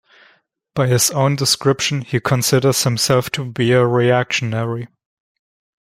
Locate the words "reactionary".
3.85-4.87